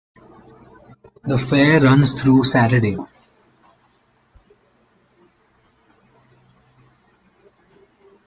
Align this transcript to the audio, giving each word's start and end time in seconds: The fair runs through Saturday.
The 1.25 1.37
fair 1.37 1.79
runs 1.81 2.19
through 2.19 2.45
Saturday. 2.45 2.97